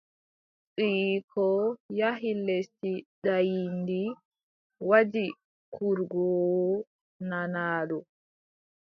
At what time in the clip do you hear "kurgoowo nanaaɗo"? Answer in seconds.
5.73-7.97